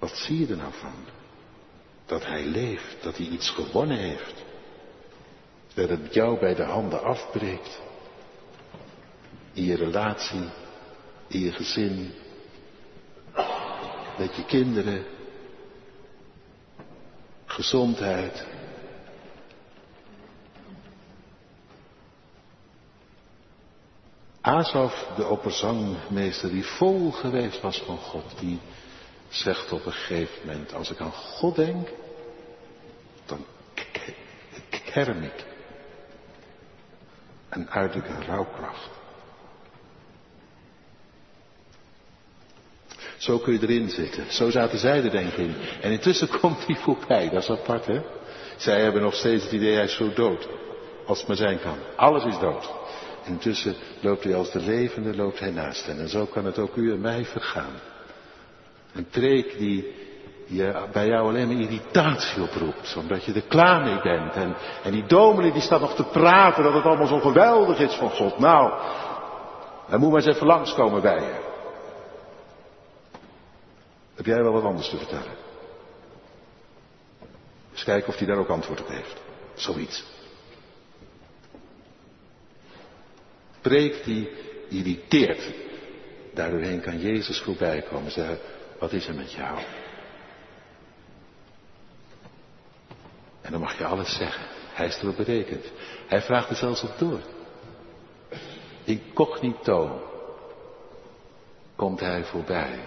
[0.00, 1.04] Wat zie je er nou van?
[2.06, 4.44] Dat hij leeft, dat hij iets gewonnen heeft.
[5.74, 7.80] Dat het jou bij de handen afbreekt.
[9.52, 10.48] In je relatie,
[11.26, 12.12] in je gezin,
[14.18, 15.04] met je kinderen,
[17.44, 18.46] gezondheid.
[24.40, 28.58] Asaf, de opperzangmeester, die vol geweest was van God, die
[29.30, 31.88] zegt op een gegeven moment, als ik aan God denk,
[33.26, 33.44] dan
[34.92, 35.44] kerm ik.
[37.48, 38.88] En uit ik een rouwkracht.
[43.16, 44.32] Zo kun je erin zitten.
[44.32, 45.54] Zo zaten zij er denk ik in.
[45.80, 47.28] En intussen komt hij voorbij.
[47.28, 48.00] Dat is apart hè.
[48.56, 50.48] Zij hebben nog steeds het idee hij is zo dood.
[51.06, 51.78] Als het maar zijn kan.
[51.96, 52.70] Alles is dood.
[53.24, 55.98] En intussen loopt hij als de levende, loopt hij naast hen.
[55.98, 57.80] En zo kan het ook u en mij vergaan.
[58.94, 59.94] Een preek die
[60.46, 62.96] je bij jou alleen maar irritatie oproept.
[62.96, 64.32] Omdat je er klaar mee bent.
[64.32, 67.94] En, en die dominee die staat nog te praten dat het allemaal zo geweldig is
[67.94, 68.38] van God.
[68.38, 68.72] Nou,
[69.86, 71.48] hij moet maar eens even langskomen bij je.
[74.14, 75.36] Heb jij wel wat anders te vertellen?
[77.72, 79.22] Eens kijken of hij daar ook antwoord op heeft.
[79.54, 80.04] Zoiets.
[83.60, 84.30] Preek die
[84.68, 85.52] irriteert.
[86.34, 88.38] Daardoorheen kan Jezus voorbij komen en zeggen,
[88.80, 89.58] wat is er met jou?
[93.40, 94.44] En dan mag je alles zeggen.
[94.72, 95.64] Hij is erop berekend.
[96.06, 97.20] Hij vraagt er zelfs op door.
[98.84, 100.02] Incognito
[101.76, 102.78] komt hij voorbij.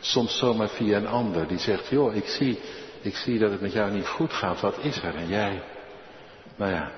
[0.00, 2.60] Soms zomaar via een ander die zegt, joh, ik zie,
[3.00, 4.60] ik zie dat het met jou niet goed gaat.
[4.60, 5.14] Wat is er?
[5.14, 5.62] En jij?
[6.56, 6.90] Nou ja,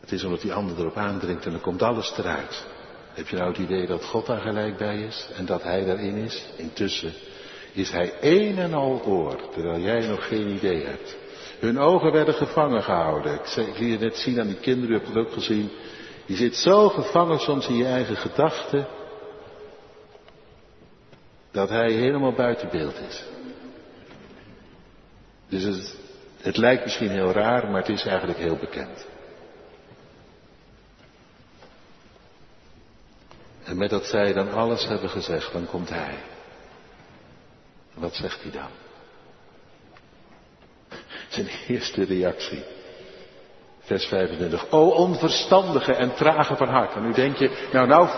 [0.00, 2.66] het is omdat die ander erop aandringt en dan komt alles eruit.
[3.14, 6.16] Heb je nou het idee dat God daar gelijk bij is en dat Hij daarin
[6.16, 6.44] is?
[6.56, 7.12] Intussen
[7.72, 11.16] is Hij een en al oor, terwijl jij nog geen idee hebt.
[11.58, 13.34] Hun ogen werden gevangen gehouden.
[13.34, 15.70] Ik, zei, ik liet je net zien aan die kinderen, hebt het ook gezien.
[16.26, 18.86] Je zit zo gevangen soms in je eigen gedachten,
[21.50, 23.24] dat hij helemaal buiten beeld is.
[25.48, 25.96] Dus het,
[26.40, 29.06] het lijkt misschien heel raar, maar het is eigenlijk heel bekend.
[33.64, 36.14] En met dat zij dan alles hebben gezegd, dan komt hij.
[37.94, 38.70] Wat zegt hij dan?
[41.28, 42.64] Zijn eerste reactie.
[43.80, 44.70] Vers 25.
[44.70, 46.94] O onverstandige en trage van hart.
[46.94, 48.08] En nu denk je, nou nou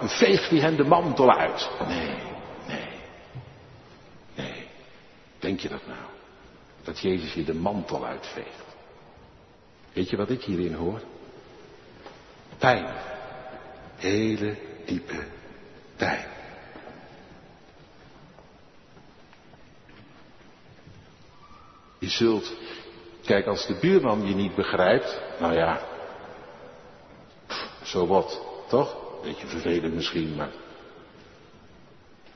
[0.00, 1.70] veegt hij hen de mantel uit.
[1.88, 2.14] Nee,
[2.66, 2.88] nee,
[4.34, 4.66] nee.
[5.38, 6.00] Denk je dat nou?
[6.82, 8.66] Dat Jezus je de mantel uitveegt.
[9.92, 11.00] Weet je wat ik hierin hoor?
[12.58, 12.94] Pijn.
[13.96, 14.56] Hele
[14.88, 15.24] diepe
[15.96, 16.26] pijn.
[21.98, 22.52] Je zult,
[23.24, 25.80] kijk, als de buurman je niet begrijpt, nou ja,
[27.82, 28.96] zo wat, toch?
[29.22, 30.50] Beetje vervelend misschien, maar.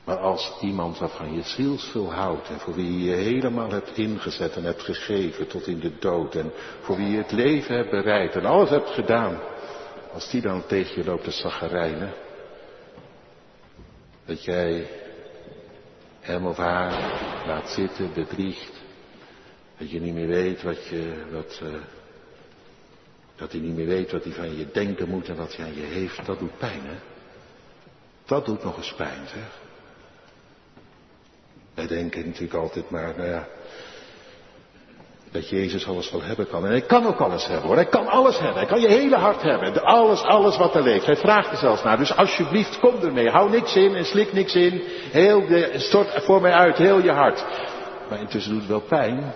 [0.03, 4.55] Maar als iemand waarvan je zielsveel houdt en voor wie je je helemaal hebt ingezet
[4.55, 8.35] en hebt gegeven tot in de dood en voor wie je het leven hebt bereid
[8.35, 9.39] en alles hebt gedaan,
[10.13, 12.13] als die dan tegen je loopt te zaggerijnen,
[14.25, 14.87] dat jij
[16.19, 16.91] hem of haar
[17.47, 18.81] laat zitten, bedriegt,
[19.77, 21.73] dat je niet meer weet wat je, wat, uh,
[23.35, 25.75] dat hij niet meer weet wat hij van je denken moet en wat hij aan
[25.75, 26.95] je heeft, dat doet pijn, hè?
[28.25, 29.61] Dat doet nog eens pijn, zeg.
[31.73, 33.47] Wij denken natuurlijk altijd maar, nou ja,
[35.33, 36.65] dat Jezus alles wel hebben kan.
[36.65, 37.75] En hij kan ook alles hebben hoor.
[37.75, 38.57] Hij kan alles hebben.
[38.57, 39.83] Hij kan je hele hart hebben.
[39.83, 41.05] Alles, alles wat er leeft.
[41.05, 41.97] Hij vraagt er zelfs naar.
[41.97, 43.29] Dus alsjeblieft, kom ermee.
[43.29, 44.83] Hou niks in en slik niks in.
[45.11, 47.45] Heel de, stort voor mij uit, heel je hart.
[48.09, 49.33] Maar intussen doet het wel pijn.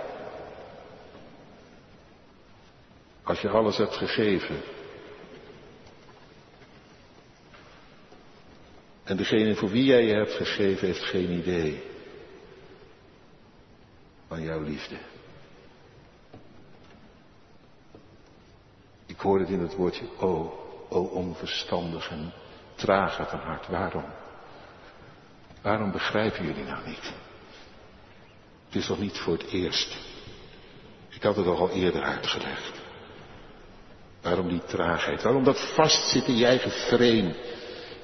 [3.24, 4.56] Als je alles hebt gegeven.
[9.04, 11.84] En degene voor wie jij je hebt gegeven heeft geen idee
[14.28, 14.96] van jouw liefde.
[19.18, 22.34] Ik hoor het in het woordje o, o onverstandig en
[22.76, 23.68] trage van hart.
[23.68, 24.06] Waarom?
[25.62, 27.14] Waarom begrijpen jullie nou niet?
[28.66, 29.98] Het is toch niet voor het eerst.
[31.10, 32.82] Ik had het al eerder uitgelegd.
[34.22, 35.24] Waarom die traagheid?
[35.24, 37.47] Waarom dat vastzitten in je?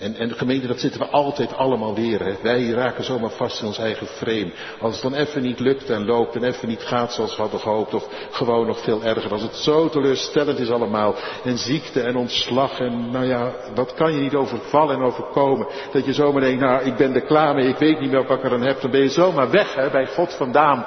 [0.04, 2.38] En, en de gemeente, dat zitten we altijd allemaal weer.
[2.42, 4.52] Wij raken zomaar vast in ons eigen frame.
[4.80, 7.60] Als het dan even niet lukt en loopt en even niet gaat zoals we hadden
[7.60, 7.94] gehoopt.
[7.94, 9.32] Of gewoon nog veel erger.
[9.32, 11.16] Als het zo teleurstellend is allemaal.
[11.44, 12.80] En ziekte en ontslag.
[12.80, 15.68] En nou ja, wat kan je niet overvallen en overkomen.
[15.92, 17.68] Dat je zomaar denkt, nou ik ben er klaar mee.
[17.68, 18.82] Ik weet niet meer wat ik er aan heb.
[18.82, 20.86] Dan ben je zomaar weg hè, bij God vandaan.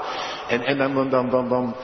[0.49, 1.75] En, en dan, dan, dan, dan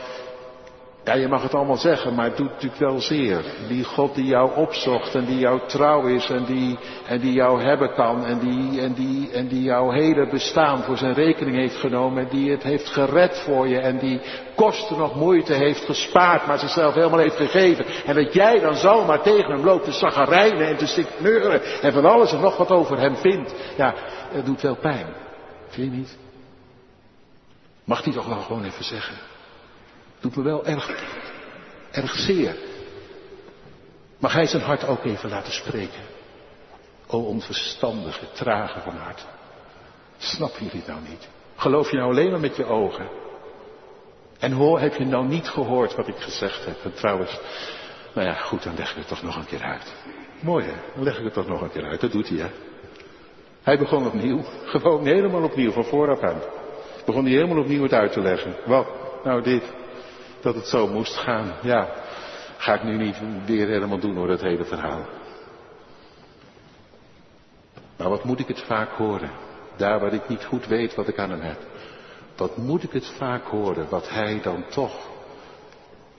[1.05, 3.45] Ja, je mag het allemaal zeggen, maar het doet natuurlijk wel zeer.
[3.69, 7.63] Die God die jou opzocht en die jou trouw is en die, en die jou
[7.63, 11.77] hebben kan en die, en, die, en die jouw hele bestaan voor zijn rekening heeft
[11.77, 14.21] genomen en die het heeft gered voor je en die
[14.55, 17.85] kosten nog moeite heeft gespaard, maar zichzelf helemaal heeft gegeven.
[18.07, 22.05] En dat jij dan zomaar tegen hem loopt te zaggerijnen en te stikkneuren en van
[22.05, 23.55] alles en nog wat over hem vindt.
[23.77, 23.95] Ja,
[24.33, 25.07] het doet wel pijn.
[25.69, 26.19] Vind je niet?
[27.85, 29.32] Mag die toch wel gewoon even zeggen?
[30.23, 30.91] Doet me wel erg,
[31.91, 32.57] erg zeer.
[34.19, 36.01] Mag hij zijn hart ook even laten spreken?
[37.07, 39.27] O onverstandige, trage van hart.
[40.17, 41.29] Snap je dit nou niet?
[41.57, 43.09] Geloof je nou alleen maar met je ogen?
[44.39, 46.85] En hoor, heb je nou niet gehoord wat ik gezegd heb?
[46.85, 47.41] En trouwens,
[48.15, 49.95] nou ja, goed, dan leg ik het toch nog een keer uit.
[50.41, 52.01] Mooi hè, dan leg ik het toch nog een keer uit.
[52.01, 52.49] Dat doet hij hè.
[53.63, 56.41] Hij begon opnieuw, gewoon helemaal opnieuw, van vooraf aan.
[57.05, 58.55] Begon hij helemaal opnieuw het uit te leggen.
[58.67, 58.87] Wat?
[59.25, 59.63] Nou dit
[60.43, 61.55] dat het zo moest gaan.
[61.63, 61.89] Ja,
[62.57, 65.07] ga ik nu niet weer helemaal doen door dat hele verhaal.
[67.97, 69.31] Maar wat moet ik het vaak horen?
[69.77, 71.59] Daar waar ik niet goed weet wat ik aan hem heb.
[72.37, 75.11] Wat moet ik het vaak horen wat hij dan toch,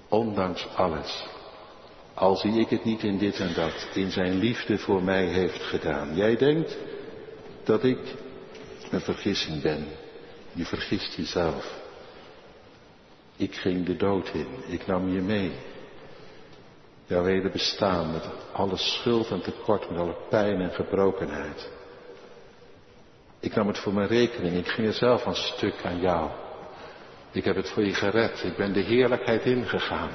[0.09, 1.27] ondanks alles,
[2.13, 5.61] al zie ik het niet in dit en dat, in zijn liefde voor mij heeft
[5.61, 6.15] gedaan.
[6.15, 6.77] Jij denkt
[7.63, 7.99] dat ik
[8.91, 9.87] een vergissing ben.
[10.51, 11.82] Je vergist jezelf.
[13.43, 14.47] Ik ging de dood in.
[14.65, 15.51] Ik nam je mee.
[17.05, 21.69] Jouw hele bestaan met alle schuld en tekort, met alle pijn en gebrokenheid.
[23.39, 24.57] Ik nam het voor mijn rekening.
[24.57, 26.29] Ik ging er zelf een stuk aan jou.
[27.31, 28.43] Ik heb het voor je gered.
[28.43, 30.11] Ik ben de heerlijkheid ingegaan.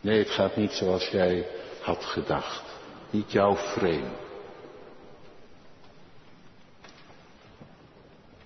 [0.00, 1.46] Nee, het gaat niet zoals jij
[1.80, 2.62] had gedacht.
[3.10, 4.25] Niet jouw frame.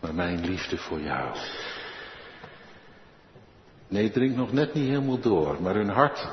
[0.01, 1.37] Maar mijn liefde voor jou.
[3.89, 6.29] Nee, het dringt nog net niet helemaal door, maar hun hart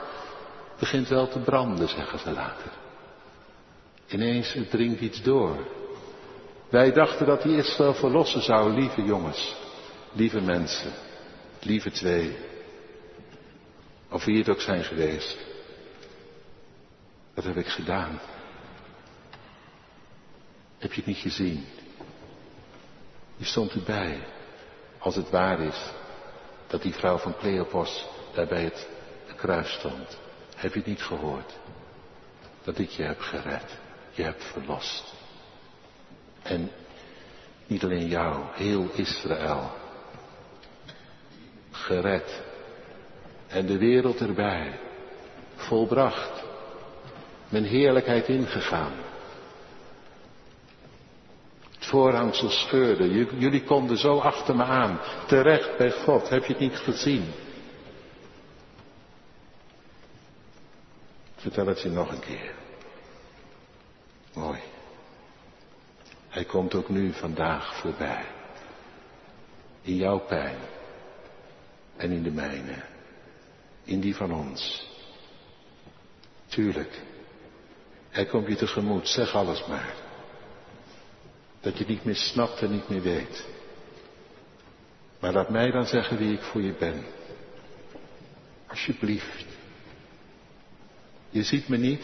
[0.79, 2.71] begint wel te branden, zeggen ze later.
[4.07, 5.67] Ineens, het dringt iets door.
[6.69, 9.55] Wij dachten dat hij Israël verlossen zou, lieve jongens,
[10.11, 10.91] lieve mensen,
[11.61, 12.37] lieve twee,
[14.09, 15.37] of wie het ook zijn geweest.
[17.33, 18.19] Dat heb ik gedaan.
[20.77, 21.65] Heb je het niet gezien?
[23.37, 24.19] Je stond erbij,
[24.97, 25.91] als het waar is,
[26.67, 28.87] dat die vrouw van Cleopos daar bij het
[29.35, 30.17] kruis stond.
[30.55, 31.57] Heb je niet gehoord?
[32.63, 33.77] Dat ik je heb gered,
[34.11, 35.13] je heb verlost.
[36.41, 36.71] En
[37.67, 39.71] niet alleen jou, heel Israël.
[41.71, 42.41] Gered.
[43.47, 44.79] En de wereld erbij.
[45.55, 46.43] Volbracht.
[47.49, 48.93] Mijn heerlijkheid ingegaan
[51.87, 53.37] voorhangsel scheurde.
[53.37, 54.99] Jullie konden zo achter me aan.
[55.27, 56.29] Terecht bij God.
[56.29, 57.31] Heb je het niet gezien?
[61.35, 62.53] Vertel het je nog een keer.
[64.33, 64.59] Mooi.
[66.29, 68.25] Hij komt ook nu vandaag voorbij.
[69.81, 70.57] In jouw pijn.
[71.97, 72.83] En in de mijne.
[73.83, 74.89] In die van ons.
[76.47, 77.01] Tuurlijk.
[78.09, 79.07] Hij komt je tegemoet.
[79.07, 80.06] Zeg alles maar.
[81.59, 83.45] Dat je niet meer snapt en niet meer weet.
[85.19, 87.03] Maar laat mij dan zeggen wie ik voor je ben.
[88.67, 89.45] Alsjeblieft.
[91.29, 92.03] Je ziet me niet.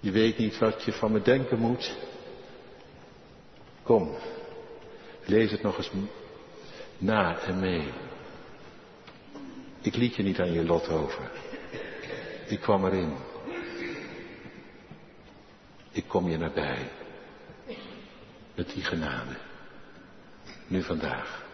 [0.00, 1.94] Je weet niet wat je van me denken moet.
[3.82, 4.16] Kom,
[5.24, 5.90] lees het nog eens
[6.98, 7.92] na en mee.
[9.80, 11.30] Ik liet je niet aan je lot over.
[12.46, 13.16] Ik kwam erin.
[15.96, 16.90] Ik kom je nabij.
[18.54, 19.36] Met die genade.
[20.66, 21.44] Nu vandaag.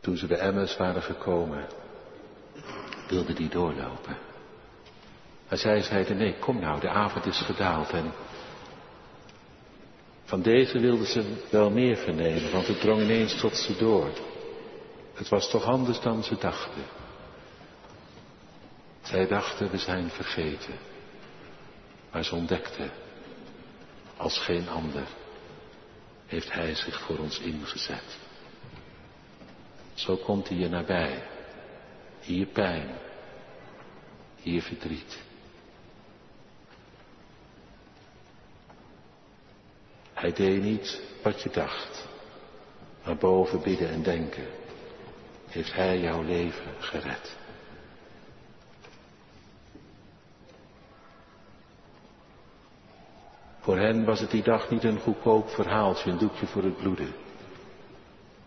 [0.00, 1.66] Toen ze bij Emmers waren gekomen,
[3.08, 4.29] wilde die doorlopen.
[5.50, 7.90] Maar zij zeiden, nee, kom nou, de avond is gedaald.
[7.90, 8.12] En
[10.24, 14.10] van deze wilden ze wel meer vernemen, want het drong ineens tot ze door.
[15.14, 16.82] Het was toch anders dan ze dachten.
[19.02, 20.78] Zij dachten, we zijn vergeten.
[22.12, 22.90] Maar ze ontdekten,
[24.16, 25.06] als geen ander,
[26.26, 28.18] heeft Hij zich voor ons ingezet.
[29.94, 31.22] Zo komt Hij je nabij.
[32.20, 32.98] Hier pijn,
[34.36, 35.28] hier verdriet.
[40.20, 42.08] Hij deed niet wat je dacht.
[43.04, 44.46] Maar boven bidden en denken
[45.48, 47.36] heeft Hij jouw leven gered.
[53.60, 57.14] Voor hen was het die dag niet een goedkoop verhaaltje, een doekje voor het bloeden.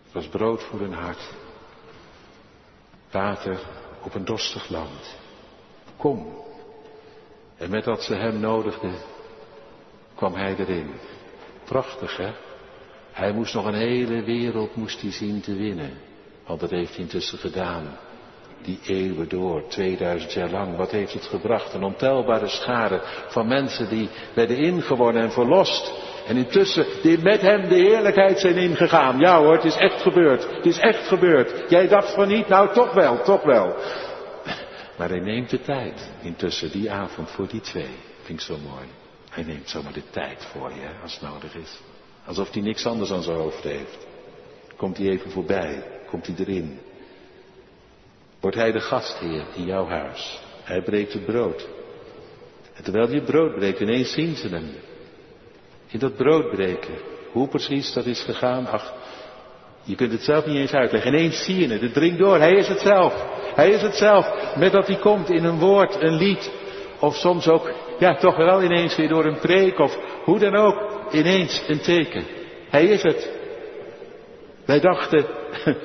[0.04, 1.30] Het was brood voor hun hart.
[3.10, 3.60] Water
[4.02, 5.16] op een dorstig land.
[5.96, 6.42] Kom.
[7.56, 8.94] En met dat ze hem nodigden,
[10.14, 10.94] kwam hij erin.
[11.64, 12.30] Prachtig, hè?
[13.12, 15.90] Hij moest nog een hele wereld moest hij zien te winnen.
[16.46, 17.98] Want dat heeft hij intussen gedaan.
[18.62, 20.76] Die eeuwen door, 2000 jaar lang.
[20.76, 21.74] Wat heeft het gebracht?
[21.74, 25.92] Een ontelbare schade van mensen die werden ingewonnen en verlost.
[26.26, 29.18] En intussen die met hem de heerlijkheid zijn ingegaan.
[29.18, 30.46] Ja hoor, het is echt gebeurd.
[30.50, 31.70] Het is echt gebeurd.
[31.70, 33.74] Jij dacht van niet, nou toch wel, toch wel.
[34.98, 37.94] Maar hij neemt de tijd intussen die avond voor die twee.
[38.22, 39.03] Vind ik zo mooi.
[39.34, 41.80] Hij neemt zomaar de tijd voor je, als het nodig is.
[42.24, 44.06] Alsof hij niks anders aan zijn hoofd heeft.
[44.76, 46.78] Komt hij even voorbij, komt hij erin.
[48.40, 50.40] Wordt hij de gastheer in jouw huis.
[50.62, 51.68] Hij breekt het brood.
[52.74, 54.70] En terwijl het brood breekt, ineens zien ze hem.
[55.86, 56.94] In dat brood breken.
[57.32, 58.92] Hoe precies dat is gegaan, ach,
[59.82, 61.14] je kunt het zelf niet eens uitleggen.
[61.14, 62.38] Ineens zie je het, het dringt door.
[62.38, 63.24] Hij is het zelf.
[63.54, 64.54] Hij is het zelf.
[64.56, 66.50] Met dat hij komt in een woord, een lied.
[67.04, 69.78] Of soms ook, ja, toch wel ineens weer door een preek.
[69.78, 70.76] Of hoe dan ook,
[71.12, 72.24] ineens een teken.
[72.70, 73.30] Hij is het.
[74.66, 75.26] Wij dachten,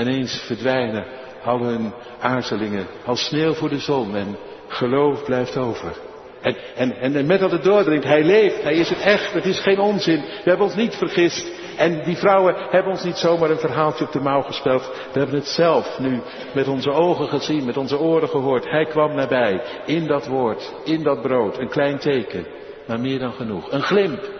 [0.00, 1.06] ineens verdwijnen
[1.44, 4.36] al hun aarzelingen als sneeuw voor de zon en
[4.68, 5.96] geloof blijft over.
[6.40, 9.60] En, en, en met dat het doordringt, hij leeft, hij is het echt, het is
[9.60, 10.20] geen onzin.
[10.20, 11.52] We hebben ons niet vergist.
[11.78, 14.86] En die vrouwen hebben ons niet zomaar een verhaaltje op de mouw gespeld.
[15.12, 16.20] We hebben het zelf nu
[16.54, 18.70] met onze ogen gezien, met onze oren gehoord.
[18.70, 22.46] Hij kwam nabij, in dat woord, in dat brood, een klein teken,
[22.86, 23.72] maar meer dan genoeg.
[23.72, 24.30] Een glimp,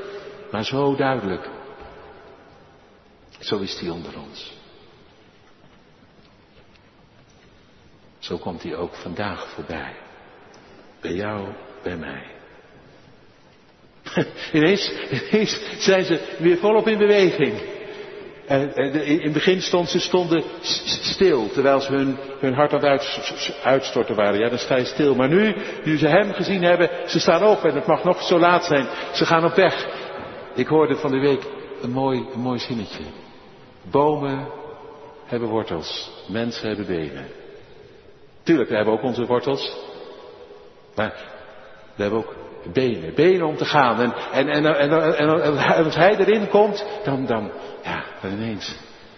[0.51, 1.49] maar zo duidelijk.
[3.39, 4.57] Zo is hij onder ons.
[8.19, 9.97] Zo komt hij ook vandaag voorbij.
[11.01, 11.49] Bij jou,
[11.83, 12.38] bij mij.
[14.53, 14.93] ineens,
[15.79, 17.55] zijn ze weer volop in beweging.
[18.47, 20.43] En, in het begin stond, ze stonden
[21.03, 24.41] stil, terwijl ze hun, hun hart aan het uitstorten waren.
[24.41, 25.15] Ja, dan sta je stil.
[25.15, 25.55] Maar nu,
[25.85, 28.87] nu ze hem gezien hebben, ze staan op en het mag nog zo laat zijn.
[29.13, 29.87] Ze gaan op weg.
[30.55, 31.43] Ik hoorde van de week
[31.83, 33.03] een mooi, een mooi zinnetje.
[33.91, 34.49] Bomen
[35.25, 37.27] hebben wortels, mensen hebben benen.
[38.43, 39.77] Tuurlijk, we hebben ook onze wortels.
[40.95, 41.15] Maar
[41.95, 42.35] we hebben ook
[42.73, 44.01] benen, benen om te gaan.
[44.01, 44.13] En,
[44.49, 47.51] en, en, en, als hij erin komt, dan, dan,
[47.83, 48.77] ja, dan ineens.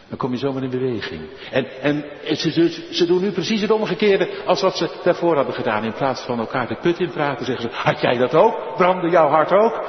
[0.09, 1.22] Dan kom je zomaar in beweging.
[1.51, 2.05] En, en
[2.36, 5.84] ze, ze doen nu precies het omgekeerde als wat ze daarvoor hadden gedaan.
[5.84, 8.76] In plaats van elkaar de put in praten, zeggen ze, had jij dat ook?
[8.76, 9.84] Brandde jouw hart ook?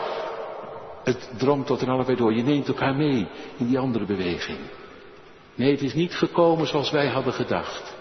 [1.03, 2.33] Het dromt tot en allebei door.
[2.33, 4.57] Je neemt elkaar mee in die andere beweging.
[5.55, 7.95] Nee, het is niet gekomen zoals wij hadden gedacht.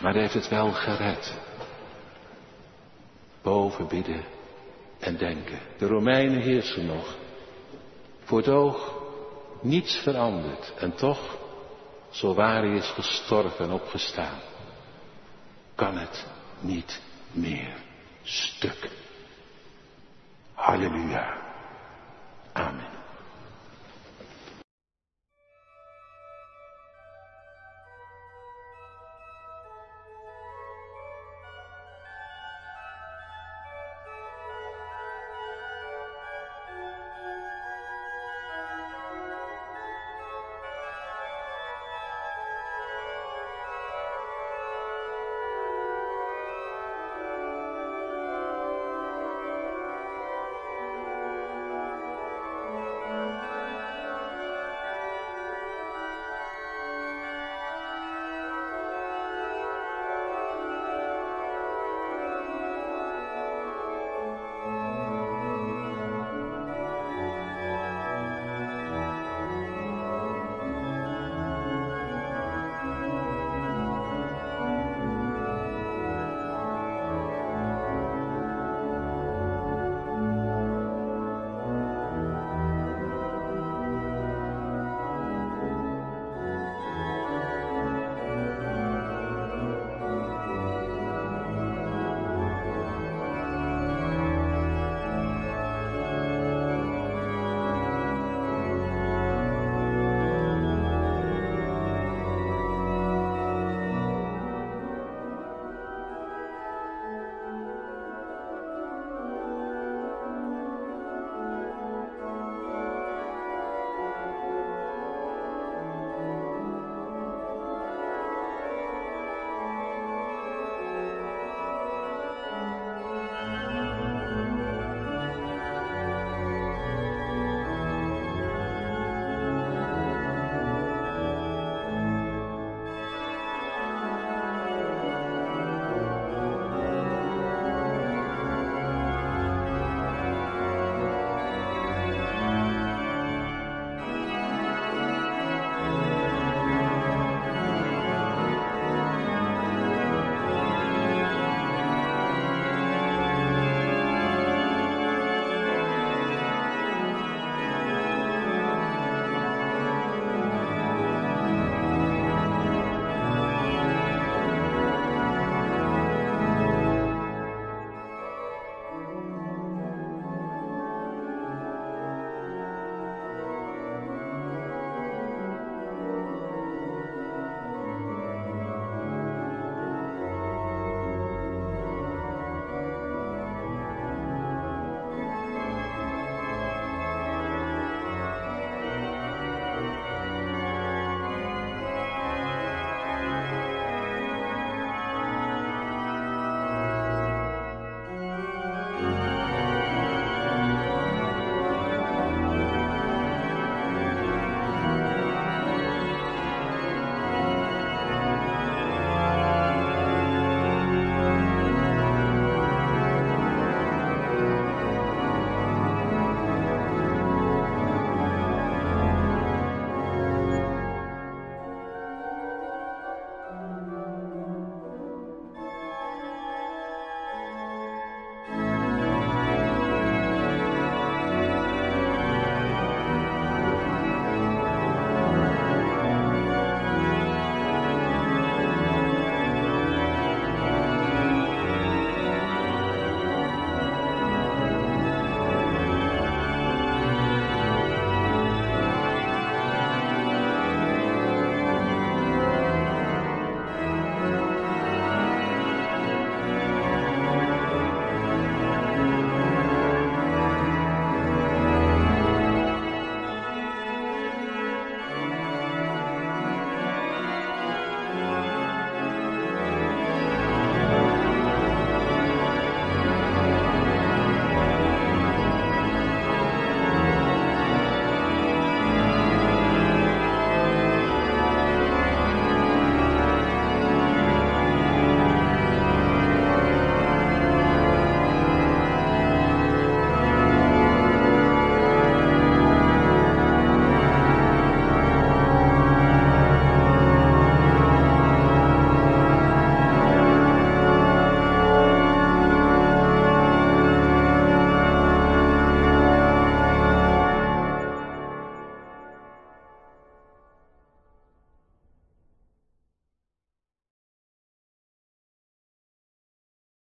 [0.00, 1.34] Maar hij heeft het wel gered.
[3.46, 4.24] Boven bidden
[4.98, 5.58] en denken.
[5.78, 7.16] De Romeinen heersen nog.
[8.24, 8.94] Voor het oog
[9.60, 10.74] niets veranderd.
[10.78, 11.38] En toch,
[12.10, 14.40] zo waar hij is gestorven en opgestaan,
[15.74, 16.26] kan het
[16.60, 17.76] niet meer
[18.22, 18.90] stuk.
[20.54, 21.44] Halleluja.